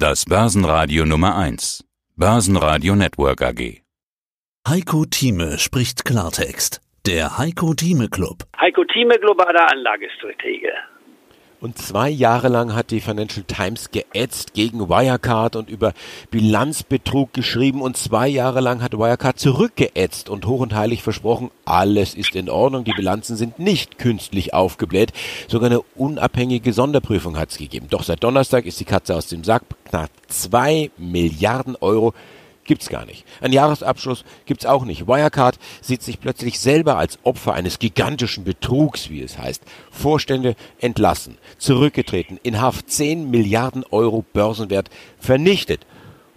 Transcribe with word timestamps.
Das 0.00 0.26
Börsenradio 0.26 1.04
Nummer 1.04 1.36
1. 1.36 1.84
Börsenradio 2.14 2.94
Network 2.94 3.42
AG. 3.42 3.82
Heiko 4.68 5.04
Thieme 5.06 5.58
spricht 5.58 6.04
Klartext. 6.04 6.80
Der 7.04 7.36
Heiko 7.36 7.74
Thieme 7.74 8.08
Club. 8.08 8.44
Heiko 8.60 8.84
Thieme, 8.84 9.18
globaler 9.18 9.72
Anlagestratege. 9.72 10.70
Und 11.60 11.76
zwei 11.76 12.08
Jahre 12.08 12.46
lang 12.46 12.76
hat 12.76 12.92
die 12.92 13.00
Financial 13.00 13.44
Times 13.44 13.90
geätzt 13.90 14.54
gegen 14.54 14.88
Wirecard 14.88 15.56
und 15.56 15.68
über 15.68 15.92
Bilanzbetrug 16.30 17.32
geschrieben. 17.32 17.82
Und 17.82 17.96
zwei 17.96 18.28
Jahre 18.28 18.60
lang 18.60 18.80
hat 18.80 18.92
Wirecard 18.92 19.40
zurückgeätzt 19.40 20.28
und 20.30 20.46
hoch 20.46 20.60
und 20.60 20.76
heilig 20.76 21.02
versprochen, 21.02 21.50
alles 21.64 22.14
ist 22.14 22.36
in 22.36 22.48
Ordnung, 22.48 22.84
die 22.84 22.92
Bilanzen 22.92 23.34
sind 23.34 23.58
nicht 23.58 23.98
künstlich 23.98 24.54
aufgebläht. 24.54 25.12
Sogar 25.48 25.70
eine 25.70 25.80
unabhängige 25.96 26.72
Sonderprüfung 26.72 27.36
hat 27.36 27.50
es 27.50 27.58
gegeben. 27.58 27.88
Doch 27.90 28.04
seit 28.04 28.22
Donnerstag 28.22 28.64
ist 28.64 28.78
die 28.78 28.84
Katze 28.84 29.16
aus 29.16 29.26
dem 29.26 29.42
Sack. 29.42 29.64
Knapp 29.88 30.10
zwei 30.28 30.90
Milliarden 30.96 31.76
Euro 31.76 32.14
gibt's 32.64 32.88
gar 32.88 33.06
nicht. 33.06 33.24
Ein 33.40 33.52
Jahresabschluss 33.52 34.24
gibt's 34.46 34.66
auch 34.66 34.84
nicht. 34.84 35.08
Wirecard 35.08 35.58
sieht 35.80 36.02
sich 36.02 36.20
plötzlich 36.20 36.60
selber 36.60 36.98
als 36.98 37.18
Opfer 37.24 37.54
eines 37.54 37.78
gigantischen 37.78 38.44
Betrugs, 38.44 39.10
wie 39.10 39.22
es 39.22 39.38
heißt. 39.38 39.62
Vorstände 39.90 40.54
entlassen, 40.78 41.38
zurückgetreten, 41.56 42.38
in 42.42 42.60
Haft 42.60 42.90
10 42.90 43.30
Milliarden 43.30 43.84
Euro 43.90 44.24
Börsenwert 44.32 44.90
vernichtet. 45.18 45.86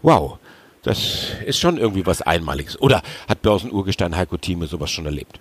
Wow, 0.01 0.39
das 0.81 1.27
ist 1.45 1.59
schon 1.59 1.77
irgendwie 1.77 2.05
was 2.07 2.21
Einmaliges. 2.23 2.81
Oder 2.81 3.03
hat 3.27 3.41
Börsenurgestein 3.43 4.15
Heiko 4.15 4.37
Thieme 4.37 4.65
sowas 4.65 4.89
schon 4.89 5.05
erlebt? 5.05 5.39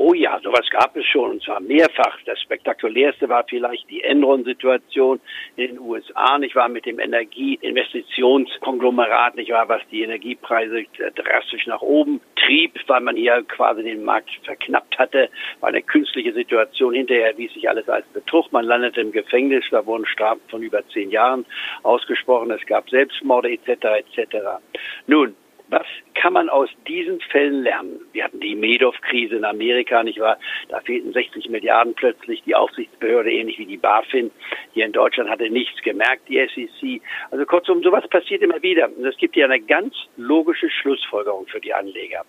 Oh 0.00 0.14
ja, 0.14 0.38
sowas 0.44 0.70
gab 0.70 0.96
es 0.96 1.04
schon 1.06 1.32
und 1.32 1.42
zwar 1.42 1.58
mehrfach. 1.58 2.20
Das 2.24 2.40
spektakulärste 2.40 3.28
war 3.28 3.42
vielleicht 3.42 3.90
die 3.90 4.04
Enron-Situation 4.04 5.18
in 5.56 5.74
den 5.74 5.80
USA, 5.80 6.38
nicht 6.38 6.54
wahr, 6.54 6.68
mit 6.68 6.86
dem 6.86 7.00
Energieinvestitionskonglomerat, 7.00 9.34
nicht 9.34 9.50
wahr, 9.50 9.68
was 9.68 9.82
die 9.90 10.04
Energiepreise 10.04 10.84
drastisch 11.16 11.66
nach 11.66 11.82
oben 11.82 12.20
trieb, 12.36 12.78
weil 12.86 13.00
man 13.00 13.16
hier 13.16 13.42
quasi 13.48 13.82
den 13.82 14.04
Markt 14.04 14.30
verknappt 14.44 14.96
hatte. 15.00 15.30
War 15.58 15.70
eine 15.70 15.82
künstliche 15.82 16.32
Situation. 16.32 16.94
Hinterher 16.94 17.36
wies 17.36 17.52
sich 17.54 17.68
alles 17.68 17.88
als 17.88 18.06
Betrug. 18.06 18.52
Man 18.52 18.66
landete 18.66 19.00
im 19.00 19.10
Gefängnis, 19.10 19.64
da 19.72 19.84
wurden 19.84 20.06
Strafen 20.06 20.42
von 20.48 20.62
über 20.62 20.86
zehn 20.90 21.10
Jahren 21.10 21.44
ausgesprochen. 21.82 22.52
Es 22.52 22.64
gab 22.66 22.88
Selbstmorde 22.88 23.50
etc. 23.50 24.04
etc. 24.16 24.60
Nun, 25.08 25.34
was 25.68 25.86
kann 26.14 26.32
man 26.32 26.48
aus 26.48 26.68
diesen 26.86 27.20
Fällen 27.20 27.62
lernen? 27.62 28.00
Wir 28.12 28.24
hatten 28.24 28.40
die 28.40 28.54
Madoff-Krise 28.54 29.36
in 29.36 29.44
Amerika, 29.44 30.02
nicht 30.02 30.18
wahr? 30.18 30.38
Da 30.68 30.80
fehlten 30.80 31.12
60 31.12 31.48
Milliarden 31.50 31.94
plötzlich. 31.94 32.42
Die 32.44 32.54
Aufsichtsbehörde, 32.54 33.30
ähnlich 33.30 33.58
wie 33.58 33.66
die 33.66 33.76
BaFin, 33.76 34.30
hier 34.72 34.86
in 34.86 34.92
Deutschland 34.92 35.28
hatte 35.28 35.50
nichts 35.50 35.80
gemerkt, 35.82 36.28
die 36.28 36.38
SEC. 36.38 37.02
Also 37.30 37.44
kurzum, 37.44 37.82
sowas 37.82 38.08
passiert 38.08 38.42
immer 38.42 38.62
wieder. 38.62 38.88
Und 38.88 39.04
es 39.04 39.16
gibt 39.18 39.34
hier 39.34 39.44
eine 39.44 39.60
ganz 39.60 39.94
logische 40.16 40.70
Schlussfolgerung 40.70 41.46
für 41.46 41.60
die 41.60 41.74
Anleger. 41.74 42.24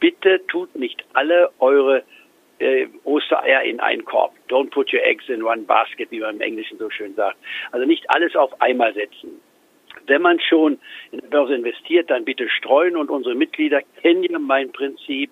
Bitte 0.00 0.44
tut 0.48 0.74
nicht 0.74 1.04
alle 1.12 1.50
eure 1.60 2.02
äh, 2.58 2.88
Ostereier 3.04 3.62
in 3.62 3.80
einen 3.80 4.04
Korb. 4.04 4.34
Don't 4.48 4.70
put 4.70 4.92
your 4.92 5.02
eggs 5.04 5.28
in 5.28 5.42
one 5.42 5.62
basket, 5.62 6.10
wie 6.10 6.20
man 6.20 6.36
im 6.36 6.40
Englischen 6.40 6.78
so 6.78 6.90
schön 6.90 7.14
sagt. 7.14 7.36
Also 7.70 7.86
nicht 7.86 8.10
alles 8.10 8.34
auf 8.34 8.60
einmal 8.60 8.92
setzen 8.94 9.40
wenn 10.06 10.22
man 10.22 10.40
schon 10.40 10.78
in 11.12 11.20
der 11.20 11.28
Börse 11.28 11.54
investiert, 11.54 12.10
dann 12.10 12.24
bitte 12.24 12.48
streuen 12.48 12.96
und 12.96 13.10
unsere 13.10 13.34
Mitglieder 13.34 13.80
kennen 14.02 14.24
ja 14.24 14.38
mein 14.38 14.72
Prinzip. 14.72 15.30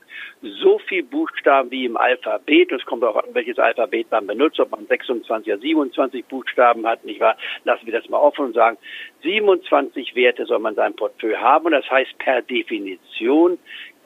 So 0.63 0.79
viel 0.79 1.03
Buchstaben 1.03 1.71
wie 1.71 1.85
im 1.85 1.97
Alphabet, 1.97 2.71
es 2.73 2.85
kommt 2.85 3.03
auch 3.05 3.17
an, 3.17 3.25
welches 3.33 3.59
Alphabet 3.59 4.11
man 4.11 4.27
benutzt, 4.27 4.61
ob 4.61 4.71
man 4.71 4.87
26 4.87 5.53
oder 5.53 5.61
27 5.61 6.25
Buchstaben 6.27 6.87
hat, 6.87 7.05
nicht 7.05 7.21
wahr? 7.21 7.37
Lassen 7.65 7.87
wir 7.87 7.93
das 7.93 8.09
mal 8.09 8.19
offen 8.19 8.47
und 8.47 8.55
sagen, 8.55 8.79
27 9.23 10.15
Werte 10.15 10.47
soll 10.47 10.61
man 10.61 10.75
sein 10.75 10.95
Portfolio 10.95 11.39
haben 11.39 11.67
und 11.67 11.73
das 11.73 11.91
heißt 11.91 12.17
per 12.19 12.43
Definition 12.43 13.59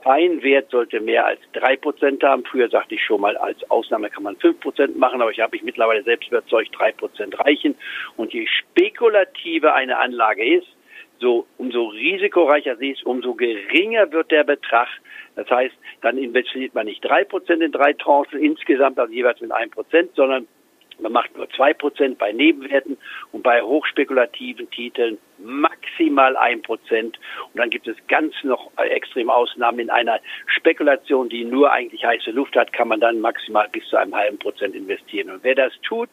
ein 0.05 0.43
Wert 0.43 0.71
sollte 0.71 1.01
mehr 1.01 1.27
als 1.27 1.41
drei 1.53 1.77
Prozent 1.77 2.23
haben. 2.23 2.45
Früher 2.45 2.69
sagte 2.69 2.95
ich 2.95 3.05
schon 3.05 3.21
mal, 3.21 3.37
als 3.37 3.59
Ausnahme 3.71 4.11
kann 4.11 4.23
man 4.23 4.37
fünf 4.37 4.61
Prozent 4.61 4.97
machen, 4.97 5.21
aber 5.21 5.31
ich 5.31 5.41
habe 5.41 5.57
mich 5.57 5.63
mittlerweile 5.63 6.03
selbst 6.03 6.29
überzeugt, 6.29 6.71
drei 6.77 6.93
Prozent 6.93 7.39
reichen. 7.39 7.75
Und 8.17 8.33
je 8.33 8.47
spekulativer 8.47 9.75
eine 9.75 9.99
Anlage 9.99 10.45
ist, 10.45 10.69
so 11.19 11.47
umso 11.57 11.87
risikoreicher 11.87 12.77
sie 12.77 12.91
ist, 12.91 13.07
umso 13.07 13.35
geringer 13.35 14.11
wird 14.13 14.31
der 14.31 14.45
Betrag. 14.45 14.89
Das 15.37 15.49
heißt, 15.49 15.75
dann 16.01 16.19
investiert 16.19 16.75
man 16.75 16.87
nicht 16.87 17.05
drei 17.05 17.25
Prozent 17.25 17.63
in 17.63 17.73
drei 17.73 17.93
Tranchen 17.93 18.41
insgesamt, 18.41 18.99
also 18.99 19.13
jeweils 19.13 19.41
mit 19.41 19.53
einem 19.53 19.71
Prozent, 19.71 20.11
sondern 20.17 20.49
man 21.01 21.13
macht 21.13 21.37
nur 21.37 21.49
zwei 21.51 21.73
Prozent 21.75 22.19
bei 22.19 22.33
Nebenwerten 22.33 22.97
und 23.33 23.43
bei 23.43 23.63
hochspekulativen 23.63 24.71
Titeln 24.71 25.19
maximal 25.39 26.37
ein 26.37 26.63
Prozent. 26.63 27.19
Und 27.53 27.59
dann 27.59 27.71
gibt 27.71 27.87
es 27.89 27.97
ganz 28.09 28.35
noch 28.43 28.71
extreme 28.77 29.33
Ausnahmen. 29.33 29.81
In 29.81 29.91
einer 29.91 30.21
Spekulation, 30.47 31.29
die 31.29 31.45
nur 31.45 31.73
eigentlich 31.73 32.05
heiße 32.05 32.31
Luft 32.31 32.57
hat, 32.57 32.73
kann 32.73 32.89
man 32.89 33.01
dann 33.01 33.21
maximal 33.21 33.69
bis 33.71 33.87
zu 33.89 33.97
einem 33.97 34.15
halben 34.15 34.39
Prozent 34.39 34.75
investieren. 34.75 35.31
Und 35.31 35.45
wer 35.45 35.55
das 35.55 35.73
tut, 35.83 36.11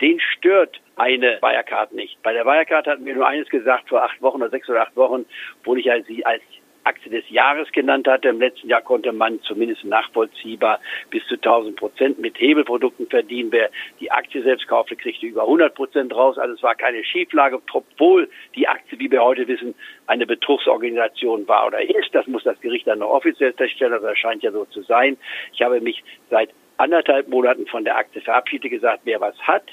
den 0.00 0.20
stört 0.20 0.80
eine 0.96 1.38
Wirecard 1.40 1.92
nicht. 1.92 2.22
Bei 2.22 2.32
der 2.32 2.44
Wirecard 2.44 2.86
hatten 2.86 3.04
wir 3.04 3.14
nur 3.14 3.26
eines 3.26 3.48
gesagt 3.48 3.88
vor 3.88 4.02
acht 4.02 4.20
Wochen 4.22 4.42
oder 4.42 4.50
sechs 4.50 4.68
oder 4.68 4.82
acht 4.82 4.96
Wochen, 4.96 5.26
wo 5.64 5.74
ich 5.76 5.88
sie 6.06 6.24
als 6.24 6.42
Aktie 6.86 7.10
des 7.10 7.28
Jahres 7.30 7.70
genannt 7.72 8.06
hatte. 8.06 8.28
Im 8.28 8.40
letzten 8.40 8.68
Jahr 8.68 8.82
konnte 8.82 9.12
man 9.12 9.40
zumindest 9.42 9.84
nachvollziehbar 9.84 10.80
bis 11.10 11.26
zu 11.26 11.34
1000 11.34 11.76
Prozent 11.76 12.18
mit 12.18 12.38
Hebelprodukten 12.38 13.08
verdienen. 13.08 13.50
Wer 13.52 13.70
die 14.00 14.10
Aktie 14.10 14.42
selbst 14.42 14.68
kaufte, 14.68 14.96
kriegte 14.96 15.26
über 15.26 15.42
100 15.42 15.74
Prozent 15.74 16.14
raus. 16.14 16.38
Also 16.38 16.54
es 16.54 16.62
war 16.62 16.74
keine 16.74 17.04
Schieflage, 17.04 17.60
obwohl 17.72 18.28
die 18.54 18.68
Aktie, 18.68 18.98
wie 18.98 19.10
wir 19.10 19.22
heute 19.22 19.48
wissen, 19.48 19.74
eine 20.06 20.26
Betrugsorganisation 20.26 21.46
war 21.48 21.66
oder 21.66 21.82
ist. 21.82 22.14
Das 22.14 22.26
muss 22.26 22.44
das 22.44 22.60
Gericht 22.60 22.86
dann 22.86 23.00
noch 23.00 23.10
offiziell 23.10 23.52
feststellen. 23.52 24.00
Das 24.00 24.18
scheint 24.18 24.42
ja 24.42 24.52
so 24.52 24.64
zu 24.66 24.82
sein. 24.82 25.16
Ich 25.52 25.62
habe 25.62 25.80
mich 25.80 26.02
seit 26.30 26.50
anderthalb 26.78 27.28
Monaten 27.28 27.66
von 27.66 27.84
der 27.84 27.96
Aktie 27.96 28.20
verabschiedet, 28.20 28.70
gesagt, 28.70 29.00
wer 29.04 29.20
was 29.20 29.36
hat, 29.40 29.64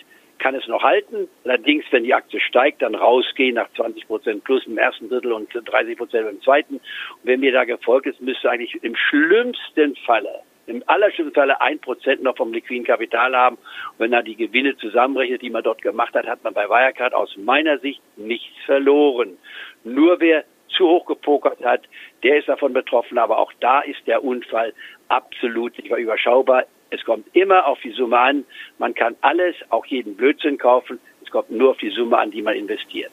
kann 0.43 0.55
es 0.55 0.67
noch 0.67 0.83
halten. 0.83 1.29
Allerdings, 1.45 1.85
wenn 1.91 2.03
die 2.03 2.13
Aktie 2.13 2.41
steigt, 2.41 2.81
dann 2.81 2.95
rausgehen 2.95 3.55
nach 3.55 3.71
20 3.75 4.07
Prozent 4.07 4.43
plus 4.43 4.67
im 4.67 4.77
ersten 4.77 5.09
Drittel 5.09 5.31
und 5.31 5.49
30 5.53 5.97
Prozent 5.97 6.29
im 6.29 6.41
zweiten. 6.41 6.75
Und 6.75 6.83
wenn 7.23 7.39
mir 7.39 7.53
da 7.53 7.63
gefolgt 7.63 8.07
ist, 8.07 8.21
müsste 8.21 8.51
eigentlich 8.51 8.77
im 8.83 8.95
schlimmsten 8.95 9.95
Falle 10.05 10.41
im 10.65 10.81
allerschlimmsten 10.87 11.33
Falle 11.33 11.59
ein 11.59 11.79
Prozent 11.79 12.23
noch 12.23 12.37
vom 12.37 12.53
liquiden 12.53 12.85
Kapital 12.85 13.35
haben. 13.35 13.57
Und 13.57 13.99
wenn 13.99 14.13
er 14.13 14.23
die 14.23 14.37
Gewinne 14.37 14.77
zusammenrechnet, 14.77 15.41
die 15.41 15.49
man 15.49 15.63
dort 15.63 15.81
gemacht 15.81 16.13
hat, 16.15 16.25
hat 16.25 16.43
man 16.43 16.53
bei 16.53 16.69
Wirecard 16.69 17.13
aus 17.13 17.35
meiner 17.37 17.79
Sicht 17.79 18.01
nichts 18.15 18.55
verloren. 18.65 19.37
Nur 19.83 20.21
wer 20.21 20.45
zu 20.69 20.87
hoch 20.87 21.05
gepokert 21.05 21.63
hat, 21.63 21.81
der 22.23 22.39
ist 22.39 22.47
davon 22.47 22.71
betroffen. 22.71 23.17
Aber 23.17 23.39
auch 23.39 23.51
da 23.59 23.81
ist 23.81 24.07
der 24.07 24.23
Unfall 24.23 24.73
absolut 25.09 25.77
überschaubar. 25.79 26.63
Es 26.93 27.03
kommt 27.05 27.25
immer 27.35 27.65
auf 27.65 27.79
die 27.83 27.91
Summe 27.91 28.19
an. 28.19 28.45
Man 28.77 28.93
kann 28.93 29.15
alles, 29.21 29.55
auch 29.69 29.85
jeden 29.87 30.15
Blödsinn 30.15 30.59
kaufen. 30.59 30.99
Es 31.23 31.31
kommt 31.31 31.49
nur 31.49 31.71
auf 31.71 31.77
die 31.77 31.89
Summe 31.89 32.19
an, 32.19 32.29
die 32.29 32.43
man 32.43 32.55
investiert. 32.55 33.11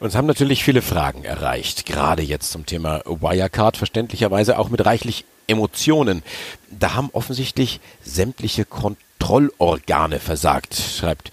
Uns 0.00 0.16
haben 0.16 0.26
natürlich 0.26 0.64
viele 0.64 0.82
Fragen 0.82 1.22
erreicht, 1.24 1.86
gerade 1.86 2.22
jetzt 2.22 2.50
zum 2.50 2.66
Thema 2.66 3.00
Wirecard, 3.06 3.76
verständlicherweise 3.76 4.58
auch 4.58 4.68
mit 4.68 4.84
reichlich 4.84 5.24
Emotionen. 5.46 6.24
Da 6.68 6.94
haben 6.94 7.10
offensichtlich 7.12 7.78
sämtliche 8.02 8.64
Kontrollorgane 8.64 10.18
versagt, 10.18 10.74
schreibt 10.74 11.30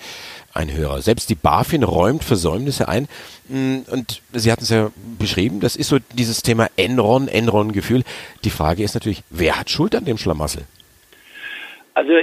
ein 0.54 0.72
Hörer. 0.72 1.02
Selbst 1.02 1.30
die 1.32 1.36
BaFin 1.36 1.82
räumt 1.82 2.24
Versäumnisse 2.24 2.88
ein. 2.88 3.08
Und 3.50 4.22
Sie 4.32 4.52
hatten 4.52 4.64
es 4.64 4.70
ja 4.70 4.92
beschrieben, 5.18 5.60
das 5.60 5.76
ist 5.76 5.88
so 5.88 5.98
dieses 6.14 6.44
Thema 6.44 6.70
Enron, 6.76 7.28
Enron-Gefühl. 7.28 8.04
Die 8.44 8.52
Frage 8.52 8.84
ist 8.84 8.94
natürlich, 8.94 9.24
wer 9.32 9.60
hat 9.60 9.72
Schuld 9.72 9.96
an 9.96 10.06
dem 10.06 10.20
Schlamassel? 10.20 10.66
Also 11.94 12.14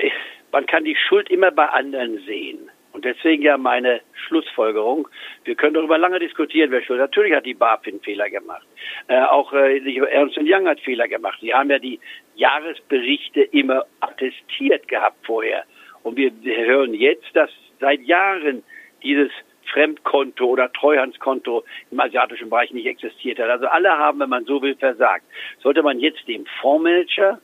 man 0.53 0.67
kann 0.67 0.85
die 0.85 0.97
Schuld 0.97 1.31
immer 1.31 1.51
bei 1.51 1.67
anderen 1.67 2.19
sehen. 2.25 2.71
Und 2.93 3.05
deswegen 3.05 3.43
ja 3.43 3.59
meine 3.59 4.01
Schlussfolgerung. 4.27 5.09
Wir 5.45 5.55
können 5.55 5.75
darüber 5.75 5.99
lange 5.99 6.19
diskutieren, 6.19 6.71
wer 6.71 6.83
schuld. 6.83 6.99
Natürlich 6.99 7.35
hat 7.35 7.47
die 7.47 7.55
BaFin 7.55 8.01
Fehler 8.01 8.29
gemacht. 8.31 8.67
Äh, 9.09 9.21
auch 9.21 9.53
äh, 9.53 9.79
Ernst 10.11 10.39
Young 10.39 10.67
hat 10.67 10.81
Fehler 10.81 11.07
gemacht. 11.07 11.39
Sie 11.41 11.55
haben 11.55 11.71
ja 11.71 11.79
die 11.79 12.01
Jahresberichte 12.35 13.43
immer 13.43 13.85
attestiert 14.01 14.89
gehabt 14.89 15.25
vorher. 15.25 15.65
Und 16.03 16.17
wir 16.17 16.33
hören 16.45 16.95
jetzt, 16.95 17.27
dass 17.35 17.51
seit 17.79 18.01
Jahren 18.01 18.63
dieses 19.03 19.31
Fremdkonto 19.73 20.47
oder 20.47 20.73
Treuhandskonto 20.73 21.65
im 21.91 22.01
asiatischen 22.01 22.51
Bereich 22.51 22.73
nicht 22.73 22.87
existiert 22.87 23.39
hat. 23.39 23.51
Also 23.51 23.67
alle 23.67 23.91
haben, 23.91 24.21
wenn 24.21 24.31
man 24.31 24.45
so 24.45 24.63
will, 24.63 24.75
versagt. 24.75 25.25
Sollte 25.63 25.83
man 25.83 26.01
jetzt 26.01 26.27
dem 26.27 26.47
Fondsmanager 26.61 27.39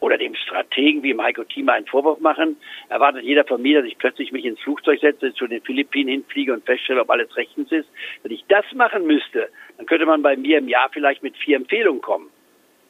oder 0.00 0.18
dem 0.18 0.34
Strategen 0.34 1.02
wie 1.02 1.16
Heiko 1.16 1.44
Thieme 1.44 1.72
einen 1.72 1.86
Vorwurf 1.86 2.20
machen. 2.20 2.56
Erwartet 2.88 3.22
jeder 3.22 3.44
von 3.44 3.62
mir, 3.62 3.80
dass 3.80 3.90
ich 3.90 3.98
plötzlich 3.98 4.32
mich 4.32 4.44
ins 4.44 4.60
Flugzeug 4.60 5.00
setze, 5.00 5.32
zu 5.34 5.46
den 5.46 5.62
Philippinen 5.62 6.08
hinfliege 6.08 6.52
und 6.52 6.64
feststelle, 6.64 7.02
ob 7.02 7.10
alles 7.10 7.34
rechtens 7.36 7.70
ist. 7.70 7.88
Wenn 8.22 8.32
ich 8.32 8.44
das 8.48 8.64
machen 8.74 9.06
müsste, 9.06 9.48
dann 9.76 9.86
könnte 9.86 10.06
man 10.06 10.22
bei 10.22 10.36
mir 10.36 10.58
im 10.58 10.68
Jahr 10.68 10.88
vielleicht 10.92 11.22
mit 11.22 11.36
vier 11.36 11.56
Empfehlungen 11.56 12.00
kommen. 12.00 12.30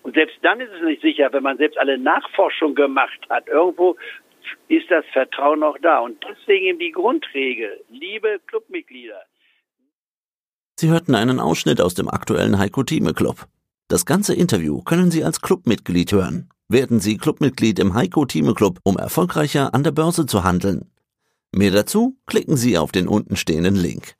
Und 0.03 0.15
selbst 0.15 0.37
dann 0.43 0.61
ist 0.61 0.73
es 0.73 0.83
nicht 0.83 1.03
sicher, 1.03 1.33
wenn 1.33 1.43
man 1.43 1.59
selbst 1.59 1.79
alle 1.79 1.99
Nachforschung 1.99 2.75
gemacht 2.75 3.21
hat. 3.29 3.49
Irgendwo 3.49 3.97
ist 4.69 4.91
das 4.91 5.05
Vertrauen 5.13 5.61
noch 5.61 5.79
da. 5.79 5.99
Und 5.99 6.25
deswegen 6.25 6.79
die 6.79 6.93
Grundregel, 6.93 7.85
liebe 7.91 8.41
Clubmitglieder, 8.47 9.23
Sie 10.79 10.89
hörten 10.89 11.15
einen 11.15 11.41
Ausschnitt 11.41 11.83
aus 11.83 11.93
dem 11.93 12.09
aktuellen 12.09 12.59
Heiko 12.59 12.83
Thieme 12.83 13.13
Club. 13.13 13.45
Das 13.89 14.06
ganze 14.06 14.35
Interview 14.35 14.81
können 14.81 15.11
Sie 15.11 15.23
als 15.23 15.43
Clubmitglied 15.43 16.13
hören. 16.13 16.49
Werden 16.70 17.00
Sie 17.00 17.17
Clubmitglied 17.17 17.81
im 17.81 17.94
Heiko 17.94 18.25
Thieme 18.25 18.55
Club, 18.55 18.78
um 18.84 18.96
erfolgreicher 18.96 19.75
an 19.75 19.82
der 19.82 19.90
Börse 19.90 20.26
zu 20.26 20.44
handeln. 20.44 20.88
Mehr 21.50 21.72
dazu 21.72 22.17
klicken 22.26 22.56
Sie 22.56 22.78
auf 22.78 22.93
den 22.93 23.08
untenstehenden 23.08 23.75
Link. 23.75 24.14